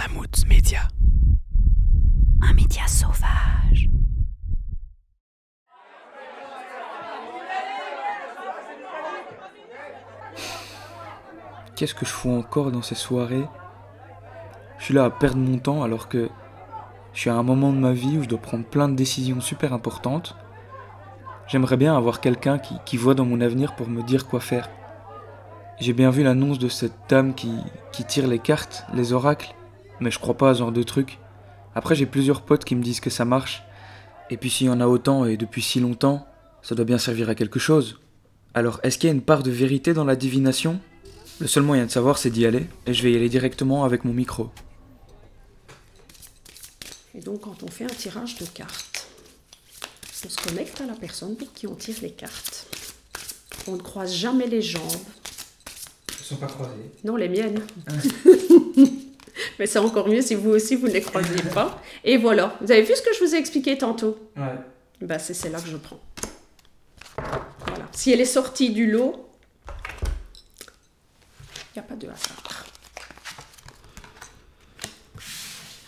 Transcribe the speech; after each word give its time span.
Mammouth 0.00 0.46
Média. 0.48 0.88
Un 2.40 2.54
média 2.54 2.86
sauvage. 2.86 3.90
Qu'est-ce 11.76 11.94
que 11.94 12.06
je 12.06 12.10
fous 12.10 12.30
encore 12.30 12.72
dans 12.72 12.80
ces 12.80 12.94
soirées? 12.94 13.46
Je 14.78 14.84
suis 14.86 14.94
là 14.94 15.04
à 15.04 15.10
perdre 15.10 15.36
mon 15.36 15.58
temps 15.58 15.82
alors 15.82 16.08
que 16.08 16.30
je 17.12 17.20
suis 17.20 17.28
à 17.28 17.34
un 17.34 17.42
moment 17.42 17.70
de 17.70 17.78
ma 17.78 17.92
vie 17.92 18.16
où 18.16 18.22
je 18.22 18.28
dois 18.28 18.40
prendre 18.40 18.64
plein 18.64 18.88
de 18.88 18.96
décisions 18.96 19.42
super 19.42 19.74
importantes. 19.74 20.34
J'aimerais 21.46 21.76
bien 21.76 21.94
avoir 21.94 22.22
quelqu'un 22.22 22.58
qui, 22.58 22.76
qui 22.86 22.96
voit 22.96 23.14
dans 23.14 23.26
mon 23.26 23.42
avenir 23.42 23.76
pour 23.76 23.88
me 23.88 24.02
dire 24.02 24.26
quoi 24.26 24.40
faire. 24.40 24.70
J'ai 25.78 25.92
bien 25.92 26.08
vu 26.08 26.22
l'annonce 26.22 26.58
de 26.58 26.68
cette 26.68 26.96
dame 27.10 27.34
qui, 27.34 27.52
qui 27.92 28.04
tire 28.04 28.28
les 28.28 28.38
cartes, 28.38 28.86
les 28.94 29.12
oracles, 29.12 29.54
mais 30.00 30.10
je 30.10 30.18
crois 30.18 30.36
pas 30.36 30.50
à 30.50 30.54
ce 30.54 30.60
genre 30.60 30.72
de 30.72 30.82
truc. 30.82 31.18
Après, 31.74 31.94
j'ai 31.94 32.06
plusieurs 32.06 32.42
potes 32.42 32.64
qui 32.64 32.74
me 32.74 32.82
disent 32.82 33.00
que 33.00 33.10
ça 33.10 33.24
marche. 33.24 33.62
Et 34.30 34.36
puis 34.36 34.50
s'il 34.50 34.68
y 34.68 34.70
en 34.70 34.80
a 34.80 34.86
autant 34.86 35.24
et 35.24 35.36
depuis 35.36 35.62
si 35.62 35.80
longtemps, 35.80 36.26
ça 36.62 36.74
doit 36.74 36.84
bien 36.84 36.98
servir 36.98 37.28
à 37.28 37.34
quelque 37.34 37.58
chose. 37.58 38.00
Alors, 38.54 38.80
est-ce 38.82 38.98
qu'il 38.98 39.08
y 39.08 39.12
a 39.12 39.14
une 39.14 39.22
part 39.22 39.42
de 39.42 39.50
vérité 39.50 39.94
dans 39.94 40.04
la 40.04 40.16
divination? 40.16 40.80
Le 41.40 41.46
seul 41.46 41.62
moyen 41.62 41.86
de 41.86 41.90
savoir, 41.90 42.18
c'est 42.18 42.30
d'y 42.30 42.44
aller, 42.44 42.66
et 42.86 42.92
je 42.92 43.02
vais 43.02 43.12
y 43.12 43.16
aller 43.16 43.28
directement 43.28 43.84
avec 43.84 44.04
mon 44.04 44.12
micro. 44.12 44.50
Et 47.14 47.20
donc, 47.20 47.40
quand 47.42 47.62
on 47.62 47.68
fait 47.68 47.84
un 47.84 47.88
tirage 47.88 48.36
de 48.36 48.44
cartes, 48.46 49.08
on 50.24 50.28
se 50.28 50.36
connecte 50.36 50.80
à 50.80 50.86
la 50.86 50.94
personne 50.94 51.36
pour 51.36 51.52
qui 51.52 51.66
on 51.66 51.74
tire 51.74 51.96
les 52.02 52.10
cartes. 52.10 52.66
On 53.66 53.72
ne 53.72 53.82
croise 53.82 54.12
jamais 54.12 54.46
les 54.46 54.62
jambes. 54.62 54.82
Elles 56.08 56.24
sont 56.24 56.36
pas 56.36 56.46
croisées. 56.46 56.90
Non, 57.04 57.16
les 57.16 57.28
miennes. 57.28 57.62
Mais 59.60 59.66
c'est 59.66 59.78
encore 59.78 60.08
mieux 60.08 60.22
si 60.22 60.34
vous 60.34 60.48
aussi, 60.52 60.74
vous 60.74 60.88
ne 60.88 60.92
les 60.92 61.02
croisiez 61.02 61.42
pas. 61.52 61.82
Et 62.02 62.16
voilà. 62.16 62.56
Vous 62.62 62.72
avez 62.72 62.80
vu 62.80 62.96
ce 62.96 63.02
que 63.02 63.12
je 63.12 63.22
vous 63.22 63.34
ai 63.34 63.38
expliqué 63.38 63.76
tantôt? 63.76 64.16
Ouais. 64.34 64.54
bah, 65.02 65.18
C'est 65.18 65.34
celle-là 65.34 65.60
que 65.60 65.68
je 65.68 65.76
prends. 65.76 66.00
Voilà. 67.66 67.86
Si 67.92 68.10
elle 68.10 68.22
est 68.22 68.24
sortie 68.24 68.70
du 68.70 68.90
lot, 68.90 69.28
il 71.68 71.76
n'y 71.76 71.80
a 71.80 71.82
pas 71.82 71.94
de 71.94 72.06
hasard. 72.06 72.64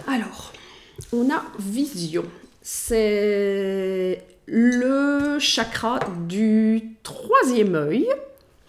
Alors, 0.07 0.53
on 1.11 1.31
a 1.31 1.43
vision. 1.59 2.25
C'est 2.61 4.23
le 4.45 5.39
chakra 5.39 5.99
du 6.29 6.91
troisième 7.03 7.75
œil 7.75 8.07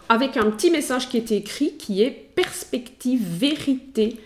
avec 0.08 0.38
un 0.38 0.50
petit 0.50 0.70
message 0.70 1.10
qui 1.10 1.18
est 1.18 1.30
écrit 1.30 1.76
qui 1.76 2.02
est 2.02 2.10
perspective, 2.10 3.20
vérité, 3.22 4.18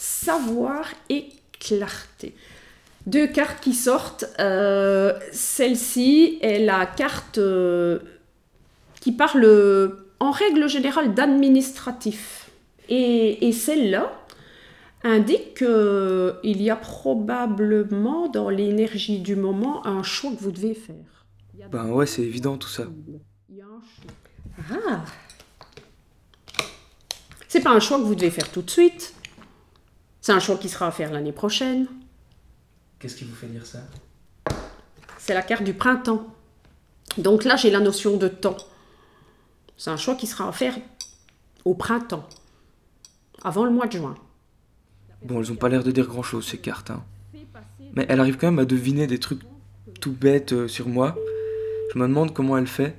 savoir 0.00 0.86
et 1.10 1.28
clarté. 1.58 2.34
Deux 3.06 3.26
cartes 3.26 3.60
qui 3.60 3.74
sortent. 3.74 4.24
Euh, 4.38 5.18
Celle-ci 5.30 6.38
est 6.40 6.58
la 6.58 6.86
carte 6.86 7.38
euh, 7.38 7.98
qui 9.00 9.12
parle 9.12 9.44
euh, 9.44 10.12
en 10.18 10.30
règle 10.30 10.68
générale 10.68 11.14
d'administratif. 11.14 12.50
Et, 12.88 13.46
et 13.46 13.52
celle-là 13.52 14.12
indique 15.04 15.58
qu'il 15.58 16.62
y 16.62 16.70
a 16.70 16.76
probablement 16.76 18.28
dans 18.28 18.50
l'énergie 18.50 19.20
du 19.20 19.36
moment 19.36 19.86
un 19.86 20.02
choix 20.02 20.30
que 20.30 20.40
vous 20.40 20.52
devez 20.52 20.74
faire. 20.74 21.26
Ben 21.70 21.86
ouais, 21.90 22.06
c'est 22.06 22.22
évident 22.22 22.56
tout 22.56 22.68
ça. 22.68 22.84
Ah 24.70 25.04
C'est 27.48 27.60
pas 27.60 27.70
un 27.70 27.80
choix 27.80 27.98
que 27.98 28.04
vous 28.04 28.14
devez 28.14 28.30
faire 28.30 28.50
tout 28.50 28.62
de 28.62 28.70
suite. 28.70 29.14
C'est 30.30 30.36
un 30.36 30.38
choix 30.38 30.58
qui 30.58 30.68
sera 30.68 30.86
à 30.86 30.90
faire 30.92 31.12
l'année 31.12 31.32
prochaine. 31.32 31.88
Qu'est-ce 33.00 33.16
qui 33.16 33.24
vous 33.24 33.34
fait 33.34 33.48
dire 33.48 33.66
ça? 33.66 33.80
C'est 35.18 35.34
la 35.34 35.42
carte 35.42 35.64
du 35.64 35.74
printemps. 35.74 36.24
Donc 37.18 37.42
là, 37.42 37.56
j'ai 37.56 37.68
la 37.68 37.80
notion 37.80 38.16
de 38.16 38.28
temps. 38.28 38.56
C'est 39.76 39.90
un 39.90 39.96
choix 39.96 40.14
qui 40.14 40.28
sera 40.28 40.48
à 40.48 40.52
faire 40.52 40.76
au 41.64 41.74
printemps, 41.74 42.24
avant 43.42 43.64
le 43.64 43.72
mois 43.72 43.88
de 43.88 43.98
juin. 43.98 44.14
Bon, 45.24 45.40
elles 45.40 45.50
ont 45.50 45.56
pas 45.56 45.68
l'air 45.68 45.82
de 45.82 45.90
dire 45.90 46.06
grand-chose 46.06 46.46
ces 46.46 46.58
cartes, 46.58 46.92
hein. 46.92 47.02
Mais 47.94 48.06
elle 48.08 48.20
arrive 48.20 48.36
quand 48.36 48.52
même 48.52 48.60
à 48.60 48.64
deviner 48.64 49.08
des 49.08 49.18
trucs 49.18 49.42
tout 50.00 50.12
bêtes 50.12 50.52
euh, 50.52 50.68
sur 50.68 50.88
moi. 50.88 51.16
Je 51.92 51.98
me 51.98 52.06
demande 52.06 52.32
comment 52.32 52.56
elle 52.56 52.68
fait. 52.68 52.96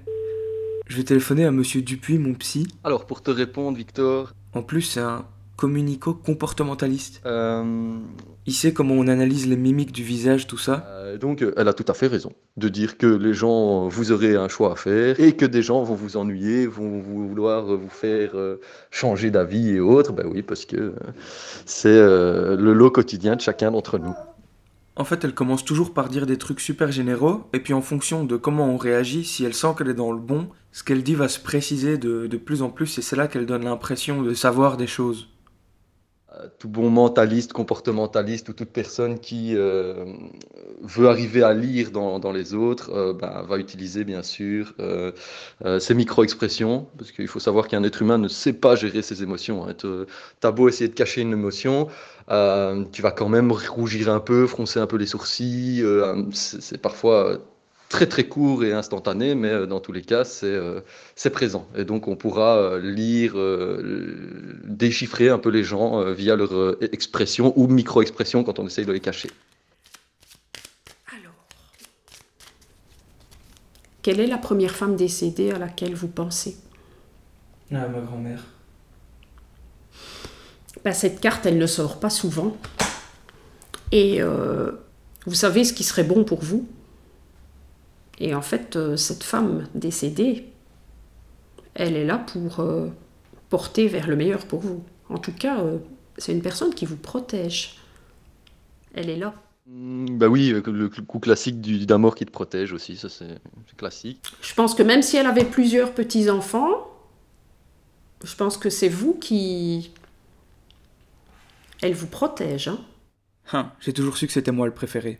Je 0.87 0.97
vais 0.97 1.05
téléphoner 1.05 1.45
à 1.45 1.51
monsieur 1.51 1.81
Dupuis, 1.81 2.17
mon 2.17 2.33
psy. 2.33 2.67
Alors, 2.83 3.05
pour 3.07 3.23
te 3.23 3.31
répondre, 3.31 3.77
Victor, 3.77 4.33
En 4.51 4.63
plus, 4.63 4.81
c'est 4.81 4.99
un 4.99 5.25
communico-comportementaliste. 5.61 7.21
euh, 7.25 7.97
Il 8.45 8.53
sait 8.61 8.73
comment 8.73 8.95
on 8.95 9.07
analyse 9.07 9.47
les 9.47 9.55
mimiques 9.67 9.91
du 9.91 10.03
visage, 10.03 10.47
tout 10.47 10.57
ça. 10.57 10.75
euh, 10.89 11.17
donc 11.17 11.37
elle 11.57 11.67
a 11.67 11.73
tout 11.73 11.85
à 11.93 11.95
fait 11.99 12.07
raison 12.07 12.31
de 12.57 12.67
dire 12.79 12.97
que 12.97 13.05
les 13.27 13.33
gens, 13.41 13.87
vous 13.87 14.11
aurez 14.11 14.35
un 14.35 14.49
choix 14.55 14.71
à 14.75 14.77
faire 14.87 15.19
et 15.19 15.31
que 15.39 15.45
des 15.45 15.61
gens 15.61 15.83
vont 15.83 15.95
vous 16.03 16.17
ennuyer, 16.17 16.65
vont 16.67 16.99
vouloir 16.99 17.59
vous 17.65 17.89
faire 18.05 18.31
euh, 18.35 18.59
changer 18.89 19.29
d'avis 19.35 19.67
et 19.75 19.79
autres. 19.79 20.13
Ben 20.13 20.27
oui, 20.31 20.41
parce 20.41 20.65
que 20.65 20.81
c'est 21.65 22.01
le 22.67 22.73
lot 22.73 22.91
quotidien 22.91 23.35
de 23.35 23.41
chacun 23.41 23.69
d'entre 23.71 23.97
nous. 24.05 24.15
En 24.97 25.05
fait, 25.05 25.23
elle 25.23 25.33
commence 25.41 25.63
toujours 25.63 25.93
par 25.93 26.09
dire 26.09 26.25
des 26.25 26.37
trucs 26.37 26.59
super 26.59 26.91
généraux, 26.91 27.37
et 27.53 27.59
puis 27.63 27.73
en 27.73 27.81
fonction 27.81 28.25
de 28.25 28.35
comment 28.45 28.67
on 28.73 28.77
réagit, 28.77 29.23
si 29.23 29.45
elle 29.45 29.53
sent 29.53 29.73
qu'elle 29.77 29.87
est 29.87 30.01
dans 30.05 30.11
le 30.11 30.19
bon, 30.19 30.49
ce 30.73 30.83
qu'elle 30.83 31.01
dit 31.01 31.15
va 31.15 31.29
se 31.29 31.39
préciser 31.39 31.97
de, 31.97 32.27
de 32.27 32.37
plus 32.37 32.61
en 32.61 32.69
plus, 32.69 32.97
et 32.99 33.01
c'est 33.01 33.15
là 33.15 33.27
qu'elle 33.29 33.45
donne 33.45 33.63
l'impression 33.63 34.21
de 34.21 34.33
savoir 34.33 34.75
des 34.75 34.87
choses. 34.97 35.29
Euh, 36.41 36.47
Tout 36.59 36.69
bon 36.69 36.89
mentaliste, 36.89 37.53
comportementaliste 37.53 38.49
ou 38.49 38.53
toute 38.53 38.69
personne 38.69 39.19
qui 39.19 39.55
euh, 39.55 40.05
veut 40.81 41.07
arriver 41.07 41.43
à 41.43 41.53
lire 41.53 41.91
dans, 41.91 42.19
dans 42.19 42.31
les 42.31 42.53
autres 42.53 42.91
euh, 42.91 43.13
ben, 43.13 43.43
va 43.47 43.57
utiliser 43.57 44.03
bien 44.03 44.23
sûr 44.23 44.73
ces 45.79 45.93
micro-expressions, 45.93 46.87
parce 46.97 47.11
qu'il 47.11 47.27
faut 47.27 47.39
savoir 47.39 47.67
qu'un 47.67 47.83
être 47.83 48.01
humain 48.01 48.17
ne 48.17 48.27
sait 48.27 48.53
pas 48.53 48.75
gérer 48.75 49.01
ses 49.01 49.23
émotions. 49.23 49.67
Hein. 49.67 49.75
T'as 50.39 50.51
beau 50.51 50.69
essayer 50.69 50.87
de 50.87 50.93
cacher 50.93 51.21
une 51.21 51.33
émotion, 51.33 51.87
tu 52.27 53.01
vas 53.01 53.11
quand 53.11 53.29
même 53.29 53.51
rougir 53.51 54.09
un 54.09 54.19
peu, 54.19 54.47
froncer 54.47 54.79
un 54.79 54.87
peu 54.87 54.97
les 54.97 55.05
sourcils. 55.05 55.83
c'est 56.33 56.81
parfois 56.81 57.39
très 57.91 58.07
très 58.07 58.23
court 58.23 58.63
et 58.63 58.71
instantané, 58.71 59.35
mais 59.35 59.49
euh, 59.49 59.65
dans 59.67 59.81
tous 59.81 59.91
les 59.91 60.01
cas, 60.01 60.23
c'est 60.23 60.45
euh, 60.47 60.79
c'est 61.15 61.29
présent. 61.29 61.67
Et 61.75 61.83
donc, 61.83 62.07
on 62.07 62.15
pourra 62.15 62.57
euh, 62.57 62.79
lire, 62.79 63.33
euh, 63.37 64.59
déchiffrer 64.63 65.29
un 65.29 65.37
peu 65.37 65.49
les 65.49 65.63
gens 65.63 65.99
euh, 65.99 66.13
via 66.13 66.35
leur 66.35 66.53
euh, 66.55 66.77
expression 66.93 67.53
ou 67.57 67.67
micro-expression 67.67 68.43
quand 68.43 68.57
on 68.59 68.65
essaye 68.65 68.85
de 68.85 68.93
les 68.93 69.01
cacher. 69.01 69.29
Alors, 71.11 71.35
quelle 74.01 74.19
est 74.21 74.27
la 74.27 74.37
première 74.37 74.75
femme 74.75 74.95
décédée 74.95 75.51
à 75.51 75.59
laquelle 75.59 75.93
vous 75.93 76.07
pensez? 76.07 76.55
Ah, 77.73 77.87
ma 77.87 77.99
grand-mère. 77.99 78.43
Ben, 80.83 80.93
Cette 80.93 81.19
carte, 81.19 81.45
elle 81.45 81.57
ne 81.57 81.67
sort 81.67 81.99
pas 81.99 82.09
souvent. 82.09 82.57
Et 83.91 84.21
euh, 84.21 84.71
vous 85.25 85.35
savez 85.35 85.65
ce 85.65 85.73
qui 85.73 85.83
serait 85.83 86.05
bon 86.05 86.23
pour 86.23 86.41
vous? 86.41 86.65
Et 88.21 88.35
en 88.35 88.43
fait, 88.43 88.75
euh, 88.75 88.97
cette 88.97 89.23
femme 89.23 89.67
décédée, 89.73 90.45
elle 91.73 91.95
est 91.95 92.05
là 92.05 92.19
pour 92.19 92.59
euh, 92.59 92.87
porter 93.49 93.87
vers 93.87 94.07
le 94.07 94.15
meilleur 94.15 94.45
pour 94.45 94.59
vous. 94.59 94.83
En 95.09 95.17
tout 95.17 95.31
cas, 95.33 95.59
euh, 95.61 95.79
c'est 96.19 96.31
une 96.31 96.43
personne 96.43 96.71
qui 96.75 96.85
vous 96.85 96.97
protège. 96.97 97.79
Elle 98.93 99.09
est 99.09 99.17
là. 99.17 99.33
Mm, 99.65 100.19
Bah 100.19 100.27
oui, 100.27 100.49
le 100.51 100.89
coup 100.89 101.19
classique 101.19 101.61
du 101.61 101.87
d'un 101.87 101.97
mort 101.97 102.13
qui 102.13 102.27
te 102.27 102.31
protège 102.31 102.73
aussi, 102.73 102.95
ça 102.95 103.09
c'est 103.09 103.39
c'est 103.67 103.75
classique. 103.75 104.21
Je 104.43 104.53
pense 104.53 104.75
que 104.75 104.83
même 104.83 105.01
si 105.01 105.17
elle 105.17 105.25
avait 105.25 105.43
plusieurs 105.45 105.91
petits-enfants, 105.91 106.91
je 108.23 108.35
pense 108.35 108.55
que 108.57 108.69
c'est 108.69 108.89
vous 108.89 109.15
qui... 109.15 109.91
Elle 111.81 111.95
vous 111.95 112.05
protège. 112.07 112.67
Hein. 112.67 112.79
Hein, 113.51 113.71
j'ai 113.79 113.93
toujours 113.93 114.15
su 114.15 114.27
que 114.27 114.33
c'était 114.33 114.51
moi 114.51 114.67
le 114.67 114.73
préféré. 114.75 115.19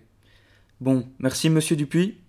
Bon, 0.79 1.07
merci 1.17 1.49
monsieur 1.49 1.75
Dupuis. 1.75 2.20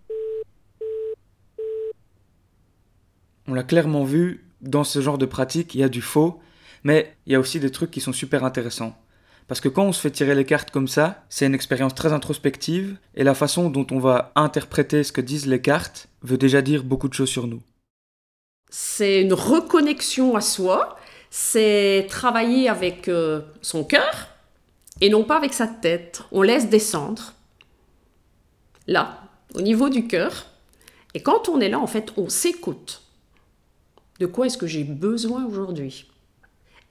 On 3.49 3.55
l'a 3.55 3.63
clairement 3.63 4.05
vu, 4.05 4.45
dans 4.61 4.85
ce 4.85 5.01
genre 5.01 5.19
de 5.19 5.27
pratique, 5.27 5.75
il 5.75 5.81
y 5.81 5.85
a 5.85 5.89
du 5.89 6.03
faux, 6.03 6.41
mais 6.85 7.17
il 7.27 7.33
y 7.33 7.37
a 7.37 7.41
aussi 7.41 7.61
des 7.61 7.71
trucs 7.71 7.91
qui 7.91 8.01
sont 8.01 8.13
super 8.13 8.45
intéressants. 8.45 8.97
Parce 9.49 9.61
que 9.61 9.69
quand 9.69 9.85
on 9.85 9.93
se 9.93 10.01
fait 10.01 10.11
tirer 10.11 10.35
les 10.35 10.45
cartes 10.45 10.71
comme 10.71 10.89
ça, 10.89 11.25
c'est 11.29 11.47
une 11.47 11.55
expérience 11.55 11.95
très 11.95 12.13
introspective, 12.13 12.97
et 13.15 13.25
la 13.25 13.35
façon 13.35 13.71
dont 13.71 13.87
on 13.91 13.99
va 13.99 14.33
interpréter 14.37 15.05
ce 15.05 15.13
que 15.13 15.21
disent 15.21 15.47
les 15.47 15.61
cartes 15.61 16.09
veut 16.23 16.39
déjà 16.39 16.63
dire 16.63 16.85
beaucoup 16.85 17.09
de 17.09 17.15
choses 17.15 17.29
sur 17.29 17.47
nous. 17.47 17.63
C'est 18.71 19.21
une 19.21 19.35
reconnexion 19.35 20.37
à 20.37 20.41
soi, 20.41 20.97
c'est 21.29 22.07
travailler 22.09 22.69
avec 22.69 23.09
euh, 23.09 23.43
son 23.61 23.85
cœur 23.85 24.29
et 25.01 25.11
non 25.11 25.25
pas 25.25 25.37
avec 25.37 25.53
sa 25.53 25.67
tête. 25.67 26.23
On 26.31 26.43
laisse 26.43 26.71
descendre, 26.71 27.35
là, 28.87 29.19
au 29.55 29.61
niveau 29.61 29.89
du 29.89 30.07
cœur. 30.07 30.47
Et 31.15 31.23
quand 31.23 31.49
on 31.49 31.61
est 31.61 31.69
là, 31.69 31.79
en 31.79 31.87
fait, 31.87 32.13
on 32.17 32.29
s'écoute. 32.29 33.03
De 34.23 34.27
quoi 34.29 34.47
est-ce 34.47 34.57
que 34.57 34.69
j'ai 34.69 34.85
besoin 34.85 35.45
aujourd'hui? 35.47 36.07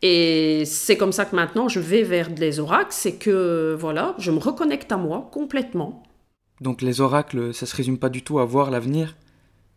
Et 0.02 0.64
c'est 0.66 0.98
comme 0.98 1.14
ça 1.14 1.24
que 1.24 1.34
maintenant 1.34 1.70
je 1.70 1.80
vais 1.80 2.04
vers 2.04 2.30
les 2.30 2.60
oracles, 2.60 2.92
c'est 2.92 3.14
que 3.14 3.74
voilà, 3.80 4.16
je 4.18 4.32
me 4.32 4.38
reconnecte 4.38 4.92
à 4.92 4.98
moi 4.98 5.30
complètement. 5.32 6.04
Donc 6.60 6.82
les 6.82 7.00
oracles, 7.00 7.54
ça 7.54 7.66
se 7.66 7.74
résume 7.74 7.98
pas 7.98 8.10
du 8.10 8.22
tout 8.22 8.40
à 8.40 8.44
voir 8.44 8.70
l'avenir? 8.70 9.16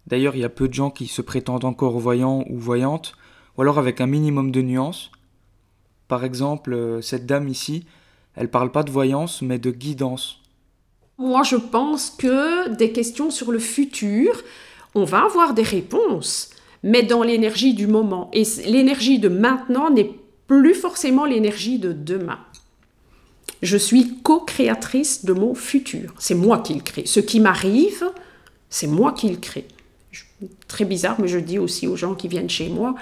D'ailleurs, 0.08 0.34
il 0.34 0.40
y 0.40 0.44
a 0.44 0.48
peu 0.48 0.66
de 0.66 0.74
gens 0.74 0.90
qui 0.90 1.06
se 1.06 1.22
prétendent 1.22 1.64
encore 1.64 1.96
voyants 2.00 2.44
ou 2.50 2.58
voyantes, 2.58 3.14
ou 3.56 3.62
alors 3.62 3.78
avec 3.78 4.00
un 4.00 4.08
minimum 4.08 4.50
de 4.50 4.60
nuances. 4.60 5.12
Par 6.08 6.24
exemple, 6.24 6.98
cette 7.02 7.24
dame 7.24 7.46
ici, 7.46 7.86
elle 8.34 8.50
parle 8.50 8.72
pas 8.72 8.82
de 8.82 8.90
voyance, 8.90 9.42
mais 9.42 9.60
de 9.60 9.70
guidance. 9.70 10.40
Moi, 11.18 11.44
je 11.44 11.54
pense 11.54 12.10
que 12.10 12.74
des 12.74 12.90
questions 12.90 13.30
sur 13.30 13.52
le 13.52 13.60
futur, 13.60 14.42
on 14.96 15.04
va 15.04 15.24
avoir 15.24 15.54
des 15.54 15.62
réponses, 15.62 16.50
mais 16.84 17.02
dans 17.02 17.22
l'énergie 17.22 17.72
du 17.74 17.86
moment. 17.88 18.30
Et 18.32 18.44
l'énergie 18.66 19.18
de 19.18 19.28
maintenant 19.28 19.90
n'est 19.90 20.12
plus 20.46 20.74
forcément 20.74 21.24
l'énergie 21.24 21.78
de 21.78 21.92
demain. 21.92 22.38
Je 23.62 23.78
suis 23.78 24.18
co-créatrice 24.22 25.24
de 25.24 25.32
mon 25.32 25.54
futur. 25.54 26.14
C'est 26.18 26.34
moi 26.34 26.58
qui 26.58 26.74
le 26.74 26.82
crée. 26.82 27.06
Ce 27.06 27.20
qui 27.20 27.40
m'arrive, 27.40 28.04
c'est 28.68 28.86
moi 28.86 29.12
qui 29.12 29.30
le 29.30 29.36
crée. 29.36 29.66
Très 30.68 30.84
bizarre, 30.84 31.18
mais 31.18 31.28
je 31.28 31.38
dis 31.38 31.58
aussi 31.58 31.86
aux 31.86 31.96
gens 31.96 32.14
qui 32.14 32.28
viennent 32.28 32.50
chez 32.50 32.68
moi, 32.68 32.94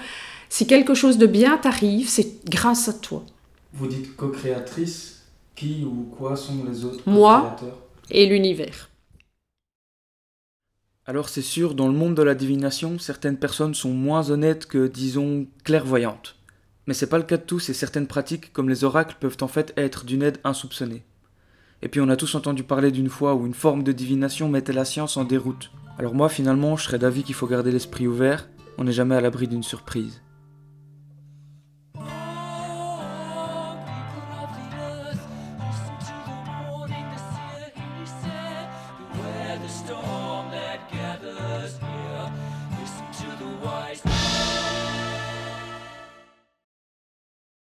si 0.49 0.67
quelque 0.67 0.95
chose 0.95 1.19
de 1.19 1.27
bien 1.27 1.59
t'arrive, 1.59 2.09
c'est 2.09 2.45
grâce 2.49 2.89
à 2.89 2.93
toi. 2.93 3.25
Vous 3.73 3.89
dites 3.89 4.15
co-créatrice, 4.15 5.23
qui 5.57 5.85
ou 5.85 6.09
quoi 6.17 6.37
sont 6.37 6.65
les 6.71 6.85
autres 6.85 7.01
Moi 7.07 7.57
et 8.11 8.27
l'univers. 8.27 8.92
Alors 11.05 11.29
c'est 11.29 11.43
sûr, 11.43 11.75
dans 11.75 11.89
le 11.89 11.95
monde 11.95 12.15
de 12.15 12.23
la 12.23 12.37
divination, 12.37 12.97
certaines 13.01 13.37
personnes 13.37 13.75
sont 13.75 13.91
moins 13.91 14.31
honnêtes 14.31 14.67
que, 14.67 14.87
disons, 14.87 15.49
clairvoyantes. 15.65 16.37
Mais 16.87 16.95
c'est 16.95 17.09
pas 17.09 17.19
le 17.19 17.25
cas 17.25 17.39
de 17.39 17.43
tous 17.43 17.69
et 17.69 17.75
certaines 17.75 18.07
pratiques, 18.07 18.53
comme 18.53 18.69
les 18.69 18.85
oracles, 18.85 19.17
peuvent 19.19 19.39
en 19.41 19.49
fait 19.49 19.73
être 19.77 20.05
d'une 20.05 20.23
aide 20.23 20.39
insoupçonnée. 20.45 21.03
Et 21.83 21.89
puis 21.89 22.01
on 22.01 22.09
a 22.09 22.17
tous 22.17 22.37
entendu 22.37 22.63
parler 22.63 22.93
d'une 22.93 23.09
fois 23.09 23.35
où 23.35 23.47
une 23.47 23.55
forme 23.55 23.83
de 23.83 23.91
divination 23.91 24.49
mettait 24.49 24.73
la 24.73 24.85
science 24.85 25.17
en 25.17 25.25
déroute. 25.25 25.73
Alors 25.99 26.15
moi 26.15 26.29
finalement, 26.29 26.77
je 26.77 26.85
serais 26.85 27.01
d'avis 27.01 27.25
qu'il 27.25 27.35
faut 27.35 27.49
garder 27.49 27.73
l'esprit 27.73 28.07
ouvert, 28.07 28.49
on 28.79 28.85
n'est 28.85 28.93
jamais 28.93 29.17
à 29.17 29.21
l'abri 29.21 29.49
d'une 29.49 29.65
surprise. 29.65 30.23